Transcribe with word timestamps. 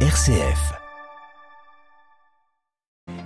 RCF. 0.00 0.85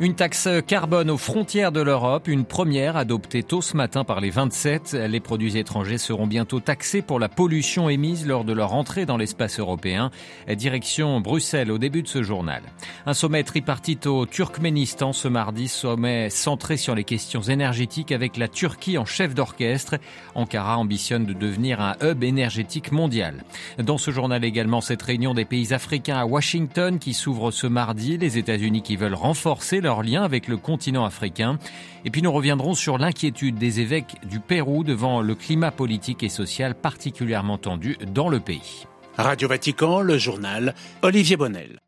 Une 0.03 0.15
taxe 0.15 0.49
carbone 0.67 1.11
aux 1.11 1.19
frontières 1.19 1.73
de 1.73 1.83
l'Europe, 1.83 2.27
une 2.27 2.47
première 2.47 2.97
adoptée 2.97 3.43
tôt 3.43 3.61
ce 3.61 3.77
matin 3.77 4.03
par 4.03 4.23
les 4.23 4.31
27. 4.31 4.95
Les 4.95 5.21
produits 5.21 5.59
étrangers 5.59 5.99
seront 5.99 6.27
bientôt 6.27 6.59
taxés 6.59 7.03
pour 7.03 7.21
la 7.21 7.29
pollution 7.29 7.91
émise 7.91 8.27
lors 8.27 8.45
de 8.45 8.55
leur 8.55 8.73
entrée 8.73 9.05
dans 9.05 9.19
l'espace 9.19 9.59
européen. 9.61 10.11
Direction 10.49 11.21
Bruxelles 11.21 11.71
au 11.71 11.77
début 11.77 12.01
de 12.01 12.09
ce 12.09 12.23
journal. 12.23 12.63
Un 13.05 13.13
sommet 13.13 13.43
tripartite 13.43 14.07
au 14.07 14.25
Turkménistan 14.25 15.13
ce 15.13 15.29
mardi, 15.29 15.69
sommet 15.69 16.31
centré 16.31 16.79
sur 16.79 16.95
les 16.95 17.05
questions 17.05 17.43
énergétiques 17.43 18.11
avec 18.11 18.39
la 18.39 18.49
Turquie 18.49 18.97
en 18.97 19.05
chef 19.05 19.35
d'orchestre. 19.35 19.97
Ankara 20.35 20.79
ambitionne 20.79 21.27
de 21.27 21.35
devenir 21.35 21.83
un 21.83 21.97
hub 22.03 22.25
énergétique 22.25 22.91
mondial. 22.91 23.45
Dans 23.77 23.99
ce 23.99 24.13
journal 24.13 24.47
également, 24.47 24.81
cette 24.81 25.03
réunion 25.03 25.35
des 25.35 25.45
pays 25.45 25.75
africains 25.75 26.17
à 26.17 26.25
Washington 26.25 26.99
qui 26.99 27.13
s'ouvre 27.13 27.51
ce 27.51 27.67
mardi, 27.67 28.17
les 28.17 28.39
États-Unis 28.39 28.81
qui 28.81 28.97
veulent 28.97 29.13
renforcer 29.13 29.83
leur 29.91 30.23
avec 30.23 30.49
le 30.49 30.57
continent 30.57 31.05
africain. 31.05 31.59
Et 32.05 32.11
puis 32.11 32.23
nous 32.23 32.33
reviendrons 32.33 32.75
sur 32.75 32.99
l'inquiétude 32.99 33.57
des 33.57 33.81
évêques 33.81 34.17
du 34.25 34.41
Pérou 34.41 34.85
devant 34.85 35.21
le 35.21 35.35
climat 35.35 35.71
politique 35.71 36.23
et 36.23 36.29
social 36.29 36.75
particulièrement 36.75 37.59
tendu 37.59 37.97
dans 38.07 38.29
le 38.29 38.41
pays. 38.41 38.87
Radio 39.17 39.49
Vatican, 39.49 40.01
le 40.01 40.17
journal 40.17 40.75
Olivier 41.03 41.37
Bonnel. 41.37 41.81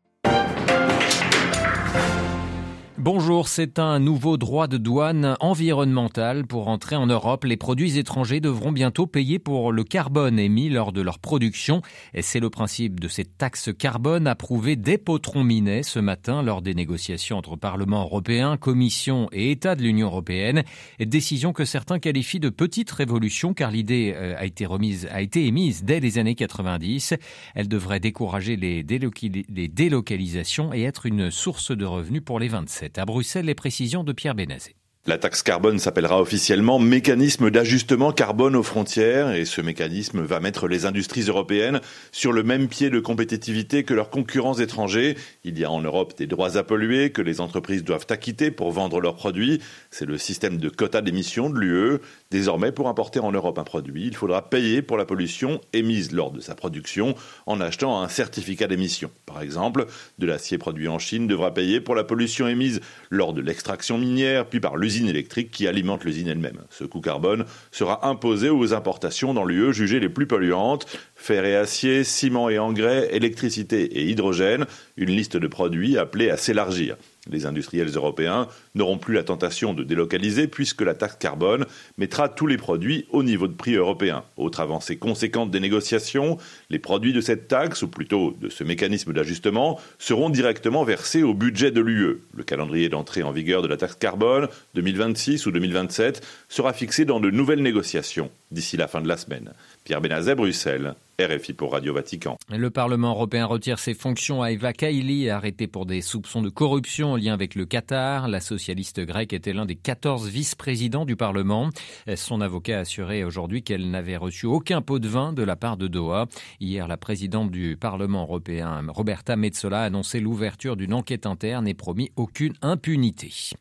Bonjour, 3.03 3.49
c'est 3.49 3.79
un 3.79 3.99
nouveau 3.99 4.37
droit 4.37 4.67
de 4.67 4.77
douane 4.77 5.35
environnemental 5.41 6.47
pour 6.47 6.69
entrer 6.69 6.95
en 6.95 7.05
Europe. 7.05 7.43
Les 7.43 7.57
produits 7.57 7.97
étrangers 7.97 8.39
devront 8.39 8.71
bientôt 8.71 9.07
payer 9.07 9.39
pour 9.39 9.73
le 9.73 9.83
carbone 9.83 10.39
émis 10.39 10.69
lors 10.69 10.93
de 10.93 11.01
leur 11.01 11.19
production. 11.19 11.81
Et 12.13 12.21
c'est 12.21 12.39
le 12.39 12.49
principe 12.49 13.01
de 13.01 13.09
cette 13.09 13.37
taxe 13.37 13.71
carbone 13.77 14.25
approuvée 14.25 14.77
des 14.77 14.97
potrons 14.97 15.43
minets 15.43 15.83
ce 15.83 15.99
matin 15.99 16.41
lors 16.43 16.61
des 16.61 16.73
négociations 16.73 17.37
entre 17.37 17.57
Parlement 17.57 18.03
européen, 18.03 18.55
Commission 18.55 19.27
et 19.33 19.51
États 19.51 19.75
de 19.75 19.81
l'Union 19.81 20.07
européenne. 20.07 20.63
Décision 20.97 21.51
que 21.51 21.65
certains 21.65 21.99
qualifient 21.99 22.39
de 22.39 22.47
petite 22.47 22.91
révolution 22.91 23.53
car 23.53 23.69
l'idée 23.69 24.13
euh, 24.15 24.37
a 24.37 24.45
été 24.45 24.65
remise, 24.65 25.09
a 25.11 25.21
été 25.21 25.45
émise 25.45 25.83
dès 25.83 25.99
les 25.99 26.19
années 26.19 26.35
90. 26.35 27.15
Elle 27.53 27.67
devrait 27.67 27.99
décourager 27.99 28.55
les, 28.55 28.81
délocalisations 28.81 30.73
et 30.73 30.83
être 30.83 31.05
une 31.05 31.31
source 31.31 31.75
de 31.75 31.83
revenus 31.83 32.23
pour 32.23 32.39
les 32.39 32.47
27. 32.47 32.92
À 32.97 33.05
Bruxelles, 33.05 33.45
les 33.45 33.55
précisions 33.55 34.03
de 34.03 34.13
Pierre 34.13 34.35
Bénazé. 34.35 34.75
La 35.05 35.17
taxe 35.17 35.43
carbone 35.43 35.79
s'appellera 35.79 36.21
officiellement 36.21 36.79
mécanisme 36.79 37.51
d'ajustement 37.51 38.13
carbone 38.13 38.55
aux 38.55 38.63
frontières 38.63 39.33
et 39.33 39.43
ce 39.43 39.59
mécanisme 39.59 40.21
va 40.21 40.39
mettre 40.39 40.69
les 40.69 40.85
industries 40.85 41.23
européennes 41.23 41.81
sur 42.13 42.31
le 42.31 42.41
même 42.41 42.69
pied 42.69 42.89
de 42.89 43.01
compétitivité 43.01 43.83
que 43.83 43.93
leurs 43.93 44.09
concurrents 44.09 44.57
étrangers. 44.57 45.17
Il 45.43 45.59
y 45.59 45.65
a 45.65 45.71
en 45.71 45.81
Europe 45.81 46.13
des 46.17 46.25
droits 46.25 46.55
à 46.55 46.63
polluer 46.63 47.09
que 47.09 47.21
les 47.21 47.41
entreprises 47.41 47.83
doivent 47.83 48.07
acquitter 48.09 48.49
pour 48.49 48.71
vendre 48.71 49.01
leurs 49.01 49.17
produits. 49.17 49.59
C'est 49.91 50.05
le 50.05 50.17
système 50.17 50.55
de 50.55 50.69
quotas 50.69 51.01
d'émissions 51.01 51.49
de 51.49 51.59
l'UE. 51.59 51.99
Désormais, 52.33 52.71
pour 52.71 52.89
importer 52.89 53.19
en 53.19 53.31
Europe 53.31 53.59
un 53.59 53.63
produit, 53.63 54.07
il 54.07 54.15
faudra 54.15 54.49
payer 54.49 54.81
pour 54.81 54.97
la 54.97 55.05
pollution 55.05 55.61
émise 55.71 56.13
lors 56.13 56.31
de 56.31 56.39
sa 56.39 56.55
production 56.55 57.13
en 57.45 57.61
achetant 57.61 58.01
un 58.01 58.07
certificat 58.07 58.65
d'émission. 58.65 59.11
Par 59.27 59.43
exemple, 59.43 59.85
de 60.17 60.25
l'acier 60.25 60.57
produit 60.57 60.87
en 60.87 60.97
Chine 60.97 61.27
devra 61.27 61.53
payer 61.53 61.79
pour 61.79 61.93
la 61.93 62.03
pollution 62.03 62.47
émise 62.47 62.81
lors 63.11 63.33
de 63.33 63.41
l'extraction 63.41 63.99
minière, 63.99 64.47
puis 64.47 64.59
par 64.59 64.77
l'usine 64.77 65.07
électrique 65.07 65.51
qui 65.51 65.67
alimente 65.67 66.05
l'usine 66.05 66.27
elle-même. 66.27 66.63
Ce 66.71 66.85
coût 66.85 67.01
carbone 67.01 67.45
sera 67.69 68.07
imposé 68.07 68.49
aux 68.49 68.73
importations 68.73 69.35
dans 69.35 69.45
l'UE 69.45 69.71
jugées 69.71 69.99
les 69.99 70.09
plus 70.09 70.25
polluantes, 70.25 70.87
fer 71.15 71.45
et 71.45 71.55
acier, 71.55 72.03
ciment 72.03 72.49
et 72.49 72.57
engrais, 72.57 73.15
électricité 73.15 73.83
et 73.83 74.09
hydrogène, 74.09 74.65
une 74.97 75.11
liste 75.11 75.37
de 75.37 75.47
produits 75.47 75.99
appelée 75.99 76.31
à 76.31 76.37
s'élargir. 76.37 76.97
Les 77.31 77.45
industriels 77.45 77.87
européens 77.87 78.49
n'auront 78.75 78.97
plus 78.97 79.13
la 79.13 79.23
tentation 79.23 79.73
de 79.73 79.83
délocaliser 79.83 80.47
puisque 80.47 80.81
la 80.81 80.93
taxe 80.93 81.15
carbone 81.15 81.65
mettra 81.97 82.27
tous 82.27 82.47
les 82.47 82.57
produits 82.57 83.05
au 83.11 83.23
niveau 83.23 83.47
de 83.47 83.53
prix 83.53 83.75
européen. 83.75 84.25
Autre 84.35 84.59
avancée 84.59 84.97
conséquente 84.97 85.49
des 85.49 85.61
négociations, 85.61 86.37
les 86.69 86.79
produits 86.79 87.13
de 87.13 87.21
cette 87.21 87.47
taxe, 87.47 87.81
ou 87.81 87.87
plutôt 87.87 88.35
de 88.41 88.49
ce 88.49 88.65
mécanisme 88.65 89.13
d'ajustement, 89.13 89.79
seront 89.99 90.29
directement 90.29 90.83
versés 90.83 91.23
au 91.23 91.33
budget 91.33 91.71
de 91.71 91.79
l'UE. 91.79 92.21
Le 92.35 92.43
calendrier 92.43 92.89
d'entrée 92.89 93.23
en 93.23 93.31
vigueur 93.31 93.61
de 93.61 93.69
la 93.69 93.77
taxe 93.77 93.95
carbone, 93.95 94.49
2026 94.73 95.45
ou 95.45 95.51
2027, 95.51 96.25
sera 96.49 96.73
fixé 96.73 97.05
dans 97.05 97.21
de 97.21 97.29
nouvelles 97.29 97.61
négociations 97.61 98.29
d'ici 98.53 98.77
la 98.77 98.87
fin 98.87 99.01
de 99.01 99.07
la 99.07 99.17
semaine. 99.17 99.53
Pierre 99.83 100.01
Benazet, 100.01 100.35
Bruxelles. 100.35 100.95
RFI 101.21 101.53
pour 101.53 101.73
Radio 101.73 101.93
Vatican. 101.93 102.37
Le 102.49 102.71
Parlement 102.71 103.11
européen 103.11 103.45
retire 103.45 103.77
ses 103.77 103.93
fonctions 103.93 104.41
à 104.41 104.51
Eva 104.51 104.73
Kaili, 104.73 105.29
arrêtée 105.29 105.67
pour 105.67 105.85
des 105.85 106.01
soupçons 106.01 106.41
de 106.41 106.49
corruption 106.49 107.11
en 107.11 107.17
lien 107.17 107.33
avec 107.33 107.53
le 107.53 107.65
Qatar. 107.65 108.27
La 108.27 108.39
socialiste 108.39 108.99
grecque 108.99 109.31
était 109.31 109.53
l'un 109.53 109.67
des 109.67 109.75
14 109.75 110.27
vice-présidents 110.27 111.05
du 111.05 111.15
Parlement. 111.15 111.69
Son 112.15 112.41
avocat 112.41 112.77
a 112.77 112.81
assuré 112.81 113.23
aujourd'hui 113.23 113.61
qu'elle 113.61 113.91
n'avait 113.91 114.17
reçu 114.17 114.47
aucun 114.47 114.81
pot 114.81 114.97
de 114.97 115.07
vin 115.07 115.33
de 115.33 115.43
la 115.43 115.55
part 115.55 115.77
de 115.77 115.87
Doha. 115.87 116.25
Hier, 116.59 116.87
la 116.87 116.97
présidente 116.97 117.51
du 117.51 117.77
Parlement 117.79 118.23
européen, 118.23 118.83
Roberta 118.87 119.35
Metsola, 119.35 119.81
a 119.81 119.85
annoncé 119.85 120.19
l'ouverture 120.19 120.75
d'une 120.75 120.95
enquête 120.95 121.27
interne 121.27 121.67
et 121.67 121.75
promis 121.75 122.11
aucune 122.15 122.53
impunité. 122.63 123.51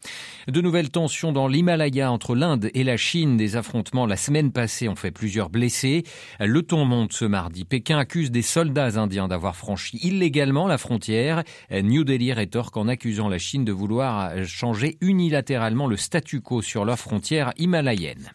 De 0.48 0.60
nouvelles 0.62 0.90
tensions 0.90 1.32
dans 1.32 1.48
l'Himalaya 1.48 2.10
entre 2.10 2.34
l'Inde 2.34 2.70
et 2.72 2.82
la 2.82 2.96
Chine. 2.96 3.36
Des 3.36 3.56
affrontements 3.56 4.06
la 4.06 4.16
semaine 4.16 4.52
passée 4.52 4.81
ont 4.88 4.96
fait 4.96 5.10
plusieurs 5.10 5.50
blessés. 5.50 6.04
Le 6.40 6.62
ton 6.62 6.84
monte 6.84 7.12
ce 7.12 7.24
mardi 7.24 7.64
Pékin 7.64 7.98
accuse 7.98 8.30
des 8.30 8.42
soldats 8.42 9.00
indiens 9.00 9.28
d'avoir 9.28 9.56
franchi 9.56 9.98
illégalement 10.02 10.66
la 10.66 10.78
frontière. 10.78 11.42
New 11.70 12.04
Delhi 12.04 12.32
rétorque 12.32 12.76
en 12.76 12.88
accusant 12.88 13.28
la 13.28 13.38
Chine 13.38 13.64
de 13.64 13.72
vouloir 13.72 14.44
changer 14.44 14.96
unilatéralement 15.00 15.86
le 15.86 15.96
statu 15.96 16.40
quo 16.40 16.62
sur 16.62 16.84
leur 16.84 16.98
frontière 16.98 17.52
himalayenne. 17.56 18.30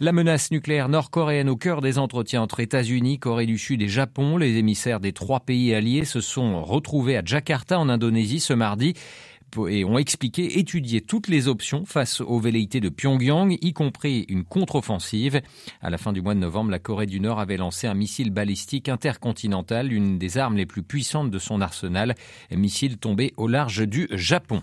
La 0.00 0.12
menace 0.12 0.52
nucléaire 0.52 0.88
nord-coréenne 0.88 1.48
au 1.48 1.56
cœur 1.56 1.80
des 1.80 1.98
entretiens 1.98 2.42
entre 2.42 2.60
États-Unis, 2.60 3.18
Corée 3.18 3.46
du 3.46 3.58
Sud 3.58 3.82
et 3.82 3.88
Japon. 3.88 4.36
Les 4.36 4.56
émissaires 4.56 5.00
des 5.00 5.12
trois 5.12 5.40
pays 5.40 5.74
alliés 5.74 6.04
se 6.04 6.20
sont 6.20 6.62
retrouvés 6.62 7.16
à 7.16 7.22
Jakarta 7.24 7.80
en 7.80 7.88
Indonésie 7.88 8.38
ce 8.38 8.52
mardi 8.52 8.94
et 9.68 9.84
ont 9.84 9.98
expliqué 9.98 10.58
étudier 10.58 11.00
toutes 11.00 11.28
les 11.28 11.48
options 11.48 11.84
face 11.84 12.20
aux 12.20 12.38
velléités 12.38 12.80
de 12.80 12.88
Pyongyang, 12.88 13.56
y 13.60 13.72
compris 13.72 14.26
une 14.28 14.44
contre-offensive. 14.44 15.40
À 15.80 15.90
la 15.90 15.98
fin 15.98 16.12
du 16.12 16.20
mois 16.20 16.34
de 16.34 16.40
novembre, 16.40 16.70
la 16.70 16.78
Corée 16.78 17.06
du 17.06 17.20
Nord 17.20 17.40
avait 17.40 17.56
lancé 17.56 17.86
un 17.86 17.94
missile 17.94 18.30
balistique 18.30 18.88
intercontinental, 18.88 19.92
une 19.92 20.18
des 20.18 20.38
armes 20.38 20.56
les 20.56 20.66
plus 20.66 20.82
puissantes 20.82 21.30
de 21.30 21.38
son 21.38 21.60
arsenal, 21.60 22.14
missile 22.50 22.98
tombé 22.98 23.32
au 23.36 23.48
large 23.48 23.86
du 23.86 24.08
Japon. 24.12 24.62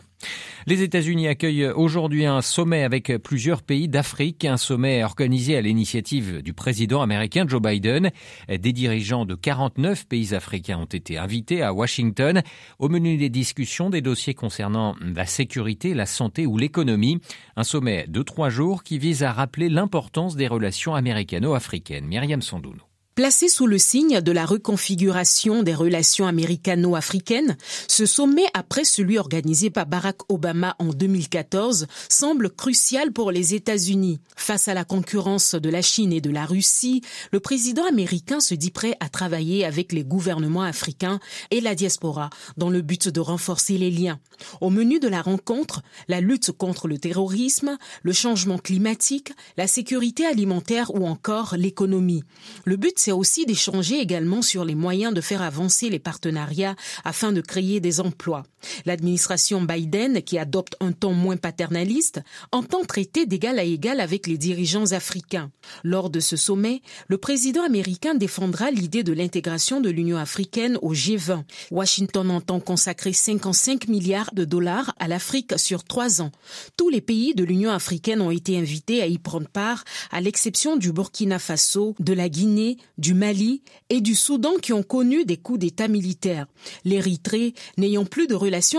Les 0.68 0.81
États-Unis 0.81 1.28
accueillent 1.28 1.68
aujourd'hui 1.68 2.26
un 2.26 2.42
sommet 2.42 2.84
avec 2.84 3.16
plusieurs 3.18 3.62
pays 3.62 3.88
d'Afrique, 3.88 4.46
un 4.46 4.58
sommet 4.58 5.03
organisé 5.03 5.56
à 5.56 5.62
l'initiative 5.62 6.42
du 6.42 6.53
président 6.53 7.03
américain 7.03 7.46
Joe 7.48 7.62
Biden. 7.62 8.09
Des 8.50 8.74
dirigeants 8.74 9.26
de 9.26 9.36
49 9.36 10.08
pays 10.08 10.34
africains 10.34 10.80
ont 10.80 10.86
été 10.86 11.20
invités 11.20 11.62
à 11.62 11.72
Washington. 11.72 12.42
Au 12.80 12.90
menu 12.90 13.18
des 13.18 13.30
discussions, 13.30 13.92
des 13.92 14.02
dossiers 14.02 14.34
concernant 14.34 14.96
la 15.02 15.28
sécurité, 15.28 15.94
la 15.94 16.08
santé 16.08 16.47
ou 16.47 16.58
l'économie. 16.58 17.20
Un 17.56 17.64
sommet 17.64 18.06
de 18.08 18.24
trois 18.24 18.50
jours 18.50 18.82
qui 18.82 18.97
vise 18.97 19.22
à 19.22 19.34
rappeler 19.34 19.70
l'importance 19.70 20.36
des 20.36 20.47
relations 20.47 20.96
américano-africaines. 20.96 22.08
Myriam 22.08 22.42
Sandouno. 22.42 22.94
Placé 23.16 23.48
sous 23.48 23.66
le 23.66 23.78
signe 23.78 24.20
de 24.20 24.31
la 24.34 24.46
reconfiguration 24.46 25.64
des 25.64 25.74
relations 25.74 26.28
américano-africaines, 26.28 27.56
ce 27.88 28.06
sommet, 28.06 28.44
après 28.53 28.84
celui 28.84 29.18
organisé 29.18 29.70
par 29.70 29.86
Barack 29.86 30.30
Obama 30.30 30.76
en 30.80 30.88
2014, 30.88 31.88
semble 32.09 32.50
crucial 32.50 33.14
pour 33.14 33.31
les 33.31 33.53
États-Unis. 33.53 34.20
Face 34.36 34.68
à 34.68 34.74
la 34.74 34.84
concurrence 34.84 35.56
de 35.56 35.70
la 35.70 35.81
Chine 35.81 36.12
et 36.12 36.20
de 36.20 36.30
la 36.30 36.46
Russie, 36.46 37.03
le 37.31 37.40
président 37.40 37.86
américain 37.88 38.42
se 38.42 38.53
dit 38.53 38.70
prêt 38.70 38.98
à 39.00 39.08
travailler 39.08 39.64
avec 39.64 39.94
les 39.94 40.03
gouvernements 40.03 40.64
africains 40.64 41.22
et 41.52 41.62
la 41.62 41.74
diaspora 41.74 42.29
dans 42.58 42.70
le 42.70 42.82
but 42.82 43.08
de 43.08 43.22
renforcer 43.22 43.78
les 43.78 43.91
liens. 43.91 44.20
Au 44.59 44.70
menu 44.70 45.00
de 45.00 45.08
la 45.08 45.22
rencontre, 45.22 45.84
la 46.09 46.20
lutte 46.20 46.52
contre 46.52 46.90
le 46.90 46.97
terrorisme, 46.97 47.78
le 48.03 48.11
changement 48.11 48.58
climatique, 48.58 49.32
la 49.56 49.68
sécurité 49.68 50.26
alimentaire 50.26 50.94
ou 50.94 51.08
encore 51.08 51.56
l'économie. 51.58 52.26
Le 52.66 52.76
but 52.76 53.04
c'est 53.05 53.11
aussi 53.11 53.46
d'échanger 53.46 53.99
également 53.99 54.41
sur 54.41 54.66
les 54.66 54.73
moyens 54.73 55.13
de 55.13 55.22
faire 55.22 55.43
avancer 55.43 55.91
les 55.91 55.99
partenariats 55.99 56.75
afin 57.03 57.31
de 57.31 57.40
créer 57.40 57.79
des 57.79 57.99
emplois. 57.99 58.41
L'administration 58.85 59.62
Biden, 59.62 60.22
qui 60.22 60.38
adopte 60.38 60.76
un 60.79 60.91
ton 60.91 61.14
moins 61.14 61.38
paternaliste, 61.38 62.22
entend 62.52 62.84
traiter 62.84 63.26
d'égal 63.26 63.59
à 63.59 63.64
égal 63.64 64.00
avec 64.00 64.28
les 64.28 64.38
dirigeants 64.38 64.91
africains. 64.91 65.52
Lors 65.84 66.09
de 66.09 66.20
ce 66.20 66.35
sommet, 66.35 66.82
le 67.08 67.17
président 67.17 67.64
américain 67.64 68.16
défendra 68.16 68.72
l'idée 68.72 69.03
de 69.03 69.14
l'intégration 69.14 69.82
de 69.82 69.90
l'Union 69.90 70.17
africaine 70.17 70.78
au 70.82 70.94
G20. 70.94 71.44
Washington 71.72 72.32
entend 72.32 72.59
consacrer 72.59 73.14
55 73.14 73.88
milliards 73.88 74.34
de 74.34 74.46
dollars 74.46 74.94
à 75.00 75.08
l'Afrique 75.08 75.58
sur 75.58 75.84
trois 75.84 76.22
ans. 76.22 76.32
Tous 76.78 76.90
les 76.90 77.02
pays 77.02 77.34
de 77.35 77.44
l'Union 77.44 77.72
africaine 77.72 78.22
ont 78.22 78.32
été 78.32 78.58
invités 78.58 79.02
à 79.02 79.08
y 79.08 79.18
prendre 79.18 79.47
part, 79.47 79.84
à 80.11 80.22
l'exception 80.22 80.78
du 80.78 80.91
Burkina 80.91 81.40
Faso, 81.40 81.96
de 82.00 82.14
la 82.14 82.29
Guinée, 82.29 82.78
du 82.97 83.14
Mali 83.14 83.61
et 83.90 84.02
du 84.02 84.16
Soudan 84.16 84.53
qui 84.61 84.73
ont 84.73 84.84
connu 84.84 85.26
des 85.26 85.38
coups 85.38 85.59
d'État 85.59 85.88
militaires. 85.88 86.47
L'Érythrée, 86.84 87.53
n'ayant 87.78 88.06
plus 88.06 88.28
de 88.28 88.35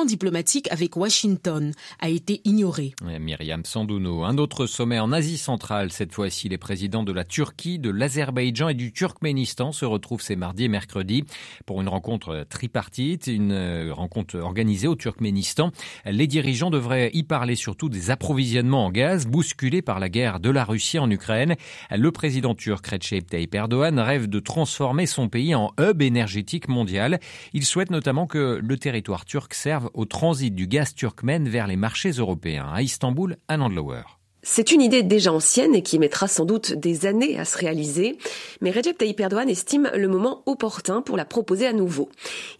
diplomatiques 0.06 0.70
avec 0.70 0.96
Washington, 0.96 1.72
a 2.00 2.08
été 2.08 2.40
ignorée. 2.44 2.94
Myriam 3.02 3.64
Sandouno. 3.64 4.24
Un 4.24 4.38
autre 4.38 4.66
sommet 4.66 4.98
en 4.98 5.12
Asie 5.12 5.38
centrale. 5.38 5.92
Cette 5.92 6.12
fois-ci, 6.12 6.48
les 6.48 6.58
présidents 6.58 7.02
de 7.02 7.12
la 7.12 7.24
Turquie, 7.24 7.78
de 7.78 7.90
l'Azerbaïdjan 7.90 8.68
et 8.68 8.74
du 8.74 8.92
Turkménistan 8.92 9.72
se 9.72 9.84
retrouvent 9.84 10.22
ces 10.22 10.36
mardis 10.36 10.64
et 10.64 10.68
mercredis 10.68 11.24
pour 11.66 11.80
une 11.80 11.88
rencontre 11.88 12.46
tripartite, 12.48 13.26
une 13.26 13.52
euh, 13.52 13.92
rencontre 13.92 14.38
organisée 14.38 14.88
au 14.88 14.94
Turkménistan. 14.94 15.72
Les 16.04 16.26
dirigeants 16.26 16.70
devraient 16.70 17.10
y 17.12 17.22
parler 17.22 17.54
surtout 17.54 17.88
des 17.88 18.10
approvisionnements 18.10 18.86
en 18.86 18.90
gaz 18.90 19.26
bousculés 19.26 19.82
par 19.82 20.00
la 20.00 20.08
guerre 20.08 20.40
de 20.40 20.50
la 20.50 20.64
Russie 20.64 20.98
en 20.98 21.10
Ukraine. 21.10 21.56
Le 21.90 22.10
président 22.12 22.54
turc 22.54 22.86
Recep 22.86 23.28
Tayyip 23.28 23.54
Erdogan 23.54 23.98
rêve 23.98 24.28
de 24.28 24.40
transformer 24.40 25.06
son 25.06 25.28
pays 25.28 25.54
en 25.54 25.72
hub 25.78 26.02
énergétique 26.02 26.68
mondial. 26.68 27.20
Il 27.52 27.64
souhaite 27.64 27.90
notamment 27.90 28.26
que 28.26 28.60
le 28.62 28.76
territoire 28.78 29.24
turc 29.24 29.54
serve 29.66 29.90
au 29.94 30.04
transit 30.04 30.54
du 30.54 30.68
gaz 30.68 30.94
turkmène 30.94 31.48
vers 31.48 31.66
les 31.66 31.74
marchés 31.74 32.12
européens. 32.12 32.70
À 32.72 32.82
Istanbul, 32.82 33.36
à 33.48 33.56
Landlower. 33.56 34.15
C'est 34.48 34.70
une 34.70 34.80
idée 34.80 35.02
déjà 35.02 35.32
ancienne 35.32 35.74
et 35.74 35.82
qui 35.82 35.98
mettra 35.98 36.28
sans 36.28 36.44
doute 36.44 36.72
des 36.72 37.04
années 37.04 37.36
à 37.36 37.44
se 37.44 37.58
réaliser, 37.58 38.16
mais 38.60 38.70
Recep 38.70 38.96
Tayyip 38.96 39.18
Erdogan 39.18 39.48
estime 39.48 39.90
le 39.92 40.06
moment 40.06 40.44
opportun 40.46 41.02
pour 41.02 41.16
la 41.16 41.24
proposer 41.24 41.66
à 41.66 41.72
nouveau. 41.72 42.08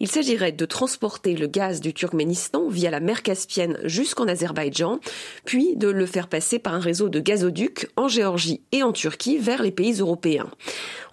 Il 0.01 0.09
s'agirait 0.09 0.51
de 0.51 0.65
transporter 0.65 1.33
le 1.37 1.47
gaz 1.47 1.79
du 1.79 1.93
Turkménistan 1.93 2.67
via 2.67 2.91
la 2.91 2.99
mer 2.99 3.23
Caspienne 3.23 3.79
jusqu'en 3.85 4.27
Azerbaïdjan, 4.27 4.99
puis 5.45 5.77
de 5.77 5.87
le 5.87 6.05
faire 6.05 6.27
passer 6.27 6.59
par 6.59 6.73
un 6.73 6.81
réseau 6.81 7.07
de 7.07 7.21
gazoducs 7.21 7.87
en 7.95 8.09
Géorgie 8.09 8.59
et 8.73 8.83
en 8.83 8.91
Turquie 8.91 9.37
vers 9.37 9.63
les 9.63 9.71
pays 9.71 9.93
européens. 9.93 10.49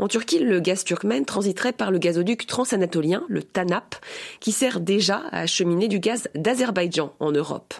En 0.01 0.09
Turquie, 0.09 0.41
le 0.41 0.59
gaz 0.59 0.83
turkmène 0.83 1.25
transiterait 1.25 1.73
par 1.73 1.93
le 1.93 1.99
gazoduc 1.99 2.49
transanatolien, 2.49 3.23
le 3.29 3.45
TANAP, 3.45 3.95
qui 4.41 4.51
sert 4.51 4.81
déjà 4.81 5.23
à 5.31 5.43
acheminer 5.43 5.87
du 5.87 6.01
gaz 6.01 6.29
d'Azerbaïdjan 6.35 7.13
en 7.21 7.31
Europe. 7.31 7.75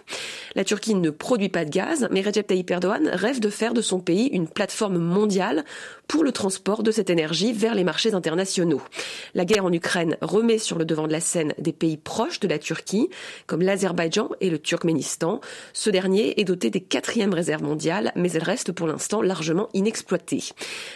La 0.55 0.63
Turquie 0.63 0.95
ne 0.95 1.09
produit 1.09 1.49
pas 1.49 1.65
de 1.65 1.71
gaz, 1.71 2.07
mais 2.11 2.21
Recep 2.21 2.47
Tayyip 2.47 2.71
Erdogan 2.71 2.84
rêve 2.85 3.39
de 3.39 3.49
faire 3.49 3.73
de 3.73 3.81
son 3.81 3.99
pays 3.99 4.27
une 4.27 4.47
plateforme 4.47 4.97
mondiale 4.97 5.63
pour 6.07 6.23
le 6.23 6.31
transport 6.31 6.83
de 6.83 6.91
cette 6.91 7.09
énergie 7.09 7.53
vers 7.53 7.75
les 7.75 7.83
marchés 7.83 8.13
internationaux. 8.13 8.81
La 9.33 9.45
guerre 9.45 9.65
en 9.65 9.71
Ukraine 9.71 10.17
remet 10.21 10.57
sur 10.57 10.77
le 10.77 10.85
devant 10.85 11.07
de 11.07 11.11
la 11.11 11.19
scène 11.19 11.53
des 11.57 11.73
pays 11.73 11.97
proches 11.97 12.39
de 12.39 12.47
la 12.47 12.59
Turquie, 12.59 13.09
comme 13.47 13.61
l'Azerbaïdjan 13.61 14.29
et 14.41 14.49
le 14.49 14.59
Turkménistan. 14.59 15.41
Ce 15.73 15.89
dernier 15.89 16.39
est 16.39 16.43
doté 16.43 16.69
des 16.69 16.81
quatrièmes 16.81 17.33
réserves 17.33 17.63
mondiales, 17.63 18.11
mais 18.15 18.31
elle 18.31 18.43
reste 18.43 18.71
pour 18.71 18.87
l'instant 18.87 19.21
largement 19.21 19.69
inexploitée. 19.73 20.43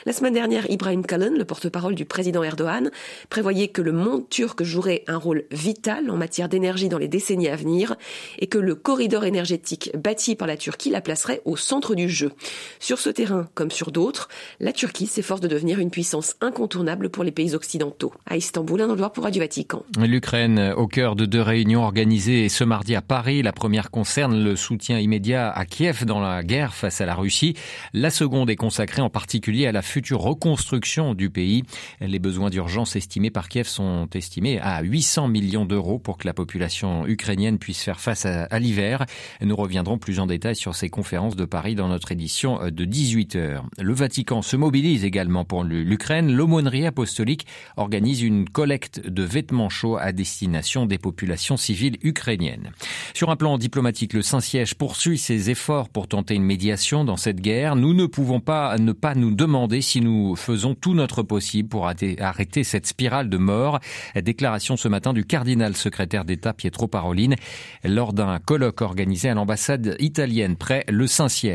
La 0.05 0.13
semaine 0.13 0.33
dernière, 0.33 0.69
Ibrahim 0.69 1.05
Kalın, 1.05 1.35
le 1.37 1.45
porte-parole 1.45 1.95
du 1.95 2.05
président 2.05 2.43
Erdogan, 2.43 2.91
prévoyait 3.29 3.69
que 3.69 3.81
le 3.81 3.91
monde 3.91 4.29
turc 4.29 4.63
jouerait 4.63 5.03
un 5.07 5.17
rôle 5.17 5.45
vital 5.51 6.09
en 6.09 6.17
matière 6.17 6.49
d'énergie 6.49 6.89
dans 6.89 6.97
les 6.97 7.07
décennies 7.07 7.49
à 7.49 7.55
venir 7.55 7.95
et 8.37 8.47
que 8.47 8.57
le 8.57 8.75
corridor 8.75 9.23
énergétique 9.23 9.91
bâtie 9.95 10.35
par 10.35 10.47
la 10.47 10.57
Turquie 10.57 10.89
la 10.89 11.01
placerait 11.01 11.41
au 11.45 11.55
centre 11.55 11.78
du 11.79 12.09
jeu. 12.09 12.31
Sur 12.79 12.99
ce 12.99 13.09
terrain, 13.09 13.47
comme 13.55 13.71
sur 13.71 13.91
d'autres, 13.91 14.29
la 14.59 14.71
Turquie 14.71 15.07
s'efforce 15.07 15.41
de 15.41 15.47
devenir 15.47 15.79
une 15.79 15.89
puissance 15.89 16.35
incontournable 16.41 17.09
pour 17.09 17.23
les 17.23 17.31
pays 17.31 17.55
occidentaux. 17.55 18.13
À 18.25 18.37
Istanbul, 18.37 18.81
un 18.81 18.89
endroit 18.89 19.11
pour 19.11 19.23
Radio 19.23 19.41
Vatican. 19.41 19.83
L'Ukraine, 19.97 20.73
au 20.75 20.87
cœur 20.87 21.15
de 21.15 21.25
deux 21.25 21.41
réunions 21.41 21.83
organisées 21.83 22.49
ce 22.49 22.63
mardi 22.63 22.95
à 22.95 23.01
Paris. 23.01 23.41
La 23.41 23.53
première 23.53 23.91
concerne 23.91 24.43
le 24.43 24.55
soutien 24.55 24.99
immédiat 24.99 25.49
à 25.49 25.65
Kiev 25.65 26.05
dans 26.05 26.19
la 26.19 26.43
guerre 26.43 26.73
face 26.73 27.01
à 27.01 27.05
la 27.05 27.15
Russie. 27.15 27.55
La 27.93 28.09
seconde 28.09 28.49
est 28.49 28.55
consacrée 28.55 29.01
en 29.01 29.09
particulier 29.09 29.65
à 29.65 29.71
la 29.71 29.81
future 29.81 30.19
reconstruction 30.19 31.13
du 31.13 31.29
pays. 31.29 31.63
Les 32.01 32.19
besoins 32.19 32.49
d'urgence 32.49 32.95
estimés 32.95 33.31
par 33.31 33.49
Kiev 33.49 33.67
sont 33.67 34.07
estimés 34.13 34.59
à 34.59 34.81
800 34.81 35.27
millions 35.27 35.65
d'euros 35.65 35.99
pour 35.99 36.17
que 36.17 36.27
la 36.27 36.33
population 36.33 37.07
ukrainienne 37.07 37.57
puisse 37.57 37.81
faire 37.81 37.99
face 37.99 38.25
à, 38.25 38.43
à 38.43 38.59
l'hiver. 38.59 39.05
Nous 39.41 39.55
reviendrons 39.55 39.97
plus 39.97 40.19
en 40.19 40.27
détail 40.27 40.55
sur 40.55 40.75
ces 40.75 40.89
conférences 40.89 41.35
de 41.35 41.45
Paris 41.45 41.68
dans 41.75 41.87
notre 41.87 42.11
édition 42.11 42.61
euh, 42.61 42.71
de 42.71 42.85
18h. 42.85 43.61
Le 43.79 43.93
Vatican 43.93 44.41
se 44.41 44.55
mobilise 44.55 45.03
également 45.05 45.45
pour 45.45 45.63
l'Ukraine. 45.63 46.31
L'aumônerie 46.31 46.85
apostolique 46.85 47.45
organise 47.77 48.21
une 48.21 48.47
collecte 48.47 49.07
de 49.07 49.23
vêtements 49.23 49.69
chauds 49.69 49.97
à 49.97 50.11
destination 50.11 50.85
des 50.85 50.97
populations 50.97 51.57
civiles 51.57 51.97
ukrainiennes. 52.03 52.71
Sur 53.13 53.29
un 53.29 53.35
plan 53.35 53.57
diplomatique, 53.57 54.13
le 54.13 54.21
Saint-Siège 54.21 54.75
poursuit 54.75 55.17
ses 55.17 55.49
efforts 55.49 55.89
pour 55.89 56.07
tenter 56.07 56.35
une 56.35 56.43
médiation 56.43 57.03
dans 57.03 57.17
cette 57.17 57.41
guerre. 57.41 57.75
Nous 57.75 57.93
ne 57.93 58.05
pouvons 58.05 58.39
pas 58.39 58.77
ne 58.77 58.91
pas 58.91 59.15
nous 59.15 59.33
demander 59.33 59.81
si 59.81 60.01
nous 60.01 60.35
faisons 60.35 60.75
tout 60.75 60.93
notre 60.93 61.23
possible 61.23 61.69
pour 61.69 61.87
arrêter 61.87 62.63
cette 62.63 62.87
spirale 62.87 63.29
de 63.29 63.37
mort. 63.37 63.79
Déclaration 64.15 64.77
ce 64.77 64.87
matin 64.87 65.13
du 65.13 65.25
cardinal 65.25 65.75
secrétaire 65.75 66.25
d'État 66.25 66.53
Pietro 66.53 66.87
Parolin 66.87 67.35
lors 67.83 68.13
d'un 68.13 68.39
colloque 68.39 68.81
organisé 68.81 69.29
à 69.29 69.33
l'ambassade 69.33 69.95
italienne 69.99 70.55
près 70.55 70.83
le 70.87 71.07
Saint-Siège. 71.07 71.48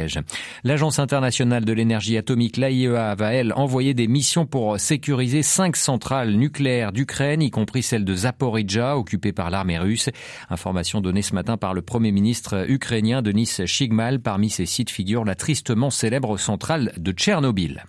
L'Agence 0.65 0.99
internationale 0.99 1.65
de 1.65 1.73
l'énergie 1.73 2.17
atomique, 2.17 2.57
l'AIEA, 2.57 3.15
va 3.15 3.33
elle 3.33 3.53
envoyer 3.55 3.95
des 3.95 4.09
missions 4.09 4.47
pour 4.47 4.79
sécuriser 4.79 5.43
cinq 5.43 5.77
centrales 5.77 6.33
nucléaires 6.33 6.93
d'Ukraine, 6.93 7.43
y 7.43 7.51
compris 7.51 7.83
celle 7.83 8.05
de 8.05 8.15
Zaporizhzhia, 8.15 8.97
occupée 8.97 9.33
par 9.33 9.51
l'armée 9.51 9.79
russe. 9.79 10.11
Information 10.51 11.01
donnée 11.01 11.23
ce 11.23 11.35
matin 11.35 11.57
par 11.57 11.75
le 11.75 11.83
Premier 11.83 12.13
ministre 12.13 12.69
ukrainien 12.69 13.23
Denis 13.23 13.61
Shigmal. 13.67 14.21
Parmi 14.21 14.51
ces 14.51 14.67
sites 14.67 14.91
figure 14.91 15.25
la 15.25 15.35
tristement 15.35 15.91
célèbre 15.91 16.37
centrale 16.37 16.93
de 16.97 17.13
Tchernobyl. 17.13 17.85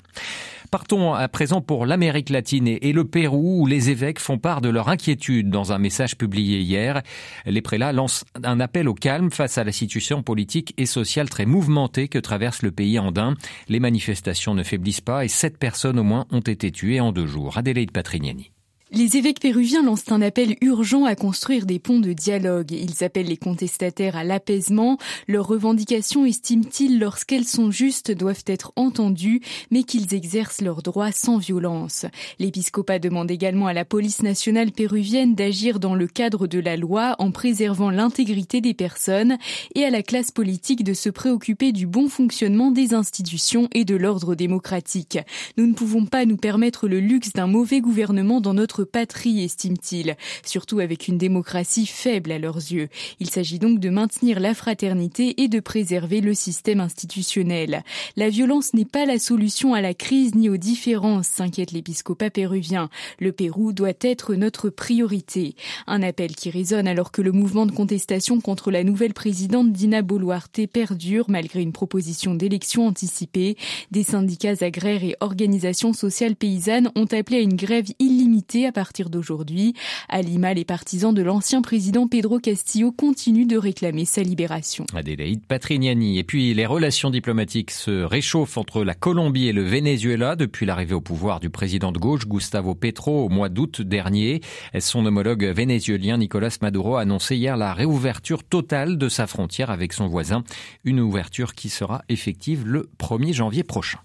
Partons 0.76 1.14
à 1.14 1.30
présent 1.30 1.62
pour 1.62 1.86
l'Amérique 1.86 2.30
latine 2.30 2.68
et 2.68 2.92
le 2.92 3.06
Pérou 3.06 3.62
où 3.62 3.66
les 3.66 3.92
évêques 3.92 4.20
font 4.20 4.38
part 4.38 4.60
de 4.60 4.68
leur 4.68 4.90
inquiétude 4.90 5.50
dans 5.50 5.72
un 5.72 5.78
message 5.78 6.18
publié 6.18 6.60
hier. 6.60 7.02
Les 7.46 7.62
prélats 7.62 7.94
lancent 7.94 8.26
un 8.44 8.60
appel 8.60 8.90
au 8.90 8.94
calme 8.94 9.32
face 9.32 9.58
à 9.58 9.64
la 9.64 9.72
situation 9.72 10.22
politique 10.22 10.74
et 10.76 10.86
sociale 10.86 11.30
très 11.30 11.46
mouvementée 11.46 12.10
que 12.10 12.20
traverse 12.20 12.62
le 12.62 12.72
pays 12.74 13.00
andin. 13.00 13.36
Les 13.70 13.80
manifestations 13.80 14.54
ne 14.54 14.64
faiblissent 14.64 15.00
pas 15.00 15.24
et 15.24 15.30
sept 15.30 15.58
personnes 15.58 15.98
au 15.98 16.04
moins 16.04 16.26
ont 16.30 16.42
été 16.42 16.74
tuées 16.74 17.00
en 17.00 17.14
deux 17.14 17.26
jours. 17.26 17.58
Adélaïde 17.58 17.94
Patrignani. 17.94 18.52
Les 18.92 19.18
évêques 19.18 19.40
péruviens 19.40 19.82
lancent 19.82 20.12
un 20.12 20.22
appel 20.22 20.58
urgent 20.62 21.06
à 21.06 21.16
construire 21.16 21.66
des 21.66 21.80
ponts 21.80 22.00
de 22.00 22.14
dialogue. 22.14 22.72
Ils 22.72 23.04
appellent 23.04 23.26
les 23.26 23.36
contestataires 23.36 24.16
à 24.16 24.24
l'apaisement. 24.24 25.00
Leurs 25.28 25.48
revendications, 25.48 26.24
estiment-ils, 26.24 27.00
lorsqu'elles 27.00 27.48
sont 27.48 27.72
justes, 27.72 28.12
doivent 28.12 28.44
être 28.46 28.74
entendues, 28.76 29.42
mais 29.72 29.82
qu'ils 29.82 30.14
exercent 30.14 30.62
leurs 30.62 30.84
droits 30.84 31.12
sans 31.12 31.40
violence. 31.40 32.06
L'épiscopat 32.38 33.00
demande 33.00 33.32
également 33.32 33.66
à 33.66 33.74
la 33.74 33.86
police 33.86 34.22
nationale 34.22 34.72
péruvienne 34.72 35.34
d'agir 35.34 35.80
dans 35.80 35.96
le 35.96 36.06
cadre 36.06 36.46
de 36.46 36.60
la 36.60 36.78
loi 36.78 37.16
en 37.18 37.32
préservant 37.32 37.90
l'intégrité 37.90 38.62
des 38.62 38.76
personnes 38.76 39.40
et 39.74 39.84
à 39.84 39.90
la 39.90 40.04
classe 40.04 40.30
politique 40.30 40.84
de 40.84 40.94
se 40.94 41.10
préoccuper 41.10 41.72
du 41.72 41.88
bon 41.88 42.08
fonctionnement 42.08 42.70
des 42.70 42.94
institutions 42.94 43.68
et 43.74 43.84
de 43.84 43.96
l'ordre 43.96 44.36
démocratique. 44.36 45.18
Nous 45.58 45.66
ne 45.66 45.74
pouvons 45.74 46.06
pas 46.06 46.26
nous 46.26 46.38
permettre 46.38 46.88
le 46.88 47.00
luxe 47.00 47.34
d'un 47.34 47.48
mauvais 47.48 47.82
gouvernement 47.82 48.42
dans 48.42 48.54
notre 48.54 48.75
patrie, 48.84 49.44
estime-t-il, 49.44 50.18
surtout 50.46 50.80
avec 50.80 51.08
une 51.08 51.18
démocratie 51.18 51.86
faible 51.86 52.32
à 52.32 52.40
leurs 52.40 52.58
yeux. 52.58 52.90
Il 53.20 53.30
s'agit 53.30 53.60
donc 53.60 53.80
de 53.80 53.90
maintenir 53.90 54.40
la 54.40 54.54
fraternité 54.54 55.42
et 55.42 55.48
de 55.48 55.60
préserver 55.60 56.22
le 56.22 56.34
système 56.34 56.80
institutionnel. 56.80 57.84
La 58.16 58.30
violence 58.30 58.74
n'est 58.74 58.86
pas 58.86 59.06
la 59.06 59.20
solution 59.20 59.74
à 59.74 59.82
la 59.82 59.94
crise 59.94 60.36
ni 60.36 60.50
aux 60.50 60.58
différences, 60.58 61.28
s'inquiète 61.28 61.72
l'épiscopat 61.72 62.30
péruvien. 62.30 62.90
Le 63.20 63.32
Pérou 63.32 63.74
doit 63.74 63.94
être 64.02 64.36
notre 64.36 64.70
priorité. 64.70 65.56
Un 65.88 66.02
appel 66.04 66.36
qui 66.36 66.50
résonne 66.50 66.88
alors 66.88 67.12
que 67.12 67.22
le 67.22 67.32
mouvement 67.32 67.66
de 67.66 67.72
contestation 67.72 68.42
contre 68.42 68.72
la 68.72 68.84
nouvelle 68.84 69.14
présidente 69.14 69.72
Dina 69.72 70.02
Boluarte 70.02 70.68
perdure 70.68 71.26
malgré 71.30 71.62
une 71.62 71.72
proposition 71.72 72.36
d'élection 72.36 72.88
anticipée. 72.88 73.58
Des 73.92 74.04
syndicats 74.04 74.62
agraires 74.62 75.04
et 75.04 75.16
organisations 75.20 75.94
sociales 75.94 76.36
paysannes 76.36 76.92
ont 76.96 77.06
appelé 77.06 77.38
à 77.38 77.42
une 77.42 77.56
grève 77.56 77.88
illimitée 78.00 78.65
à 78.66 78.72
partir 78.72 79.10
d'aujourd'hui. 79.10 79.74
À 80.10 80.22
Lima, 80.22 80.54
les 80.54 80.66
partisans 80.66 81.14
de 81.14 81.22
l'ancien 81.22 81.62
président 81.62 82.08
Pedro 82.08 82.40
Castillo 82.40 82.92
continuent 82.92 83.48
de 83.48 83.58
réclamer 83.58 84.06
sa 84.06 84.22
libération. 84.22 84.86
Adélaïde 84.94 85.46
Patrignani. 85.46 86.20
Et 86.20 86.24
puis 86.24 86.54
les 86.54 86.66
relations 86.66 87.10
diplomatiques 87.10 87.72
se 87.72 88.04
réchauffent 88.04 88.58
entre 88.58 88.84
la 88.84 88.94
Colombie 88.94 89.48
et 89.48 89.54
le 89.54 89.64
Venezuela 89.64 90.36
depuis 90.36 90.66
l'arrivée 90.66 90.96
au 90.96 91.02
pouvoir 91.02 91.40
du 91.40 91.50
président 91.50 91.92
de 91.92 92.00
gauche 92.00 92.28
Gustavo 92.28 92.76
Petro 92.76 93.26
au 93.26 93.30
mois 93.30 93.50
d'août 93.50 93.82
dernier. 93.82 94.42
Son 94.80 95.06
homologue 95.06 95.44
vénézuélien 95.46 96.18
Nicolas 96.18 96.58
Maduro 96.62 96.96
a 96.96 97.02
annoncé 97.02 97.36
hier 97.36 97.58
la 97.58 97.74
réouverture 97.74 98.44
totale 98.44 98.98
de 98.98 99.10
sa 99.10 99.28
frontière 99.28 99.70
avec 99.70 99.94
son 99.94 100.08
voisin, 100.08 100.44
une 100.84 101.00
ouverture 101.00 101.54
qui 101.54 101.70
sera 101.70 102.04
effective 102.10 102.66
le 102.66 102.90
1er 103.00 103.34
janvier 103.34 103.64
prochain. 103.64 104.00